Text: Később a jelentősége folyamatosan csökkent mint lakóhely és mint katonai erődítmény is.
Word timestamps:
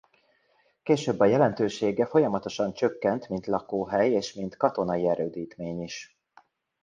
Később 0.83 1.19
a 1.19 1.25
jelentősége 1.25 2.05
folyamatosan 2.05 2.73
csökkent 2.73 3.29
mint 3.29 3.47
lakóhely 3.47 4.11
és 4.11 4.33
mint 4.33 4.57
katonai 4.57 5.07
erődítmény 5.07 5.81
is. 5.81 6.19